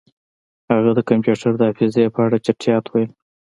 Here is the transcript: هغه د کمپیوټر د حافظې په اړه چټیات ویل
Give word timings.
هغه 0.73 0.91
د 0.95 0.99
کمپیوټر 1.09 1.51
د 1.57 1.61
حافظې 1.69 2.05
په 2.15 2.19
اړه 2.25 2.37
چټیات 2.45 2.85
ویل 2.89 3.11